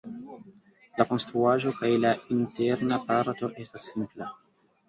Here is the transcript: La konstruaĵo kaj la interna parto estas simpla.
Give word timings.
La 1.01 1.05
konstruaĵo 1.11 1.75
kaj 1.81 1.91
la 2.07 2.15
interna 2.39 3.01
parto 3.13 3.55
estas 3.67 3.87
simpla. 3.93 4.33